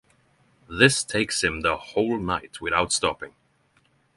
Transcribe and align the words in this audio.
This 0.67 1.03
takes 1.03 1.43
him 1.43 1.61
the 1.61 1.77
whole 1.77 2.17
night 2.17 2.59
without 2.59 2.91
stopping. 2.91 3.35